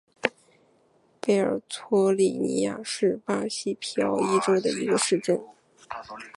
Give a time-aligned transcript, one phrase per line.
[1.19, 5.39] 贝尔托利尼亚是巴西皮奥伊州的一个市镇。